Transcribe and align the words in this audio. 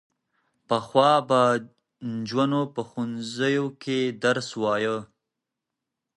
پخوا 0.67 1.11
به 1.29 1.41
نجونو 2.15 2.61
په 2.73 2.81
ښوونځیو 2.89 3.65
کې 3.81 3.99
درس 4.23 4.49
وايه. 4.61 4.97